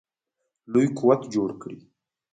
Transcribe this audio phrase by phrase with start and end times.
[0.71, 1.79] لوی قوت جوړ کړي.